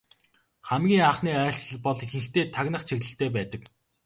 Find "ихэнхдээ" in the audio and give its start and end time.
2.05-2.45